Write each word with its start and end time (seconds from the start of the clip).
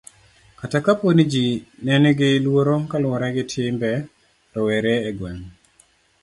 kata 0.59 0.79
kapo 0.85 1.07
ni 1.13 1.23
ji 1.31 1.45
nenigi 1.85 2.29
luoro 2.43 2.75
kaluwore 2.91 3.27
gi 3.35 3.43
timbe 3.51 3.91
rowere 4.53 4.93
e 5.09 5.11
gweng' 5.17 5.45